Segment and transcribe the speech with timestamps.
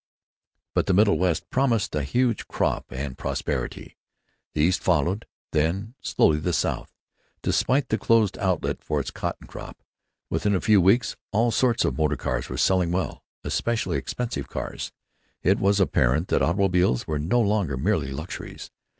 [0.73, 3.97] But the Middle West promised a huge crop and prosperity.
[4.55, 6.91] The East followed; then, slowly, the South,
[7.43, 9.83] despite the closed outlet for its cotton crop.
[10.27, 14.91] Within a few weeks all sorts of motor cars were selling well, especially expensive cars.
[15.43, 18.71] It was apparent that automobiles were no longer merely luxuries.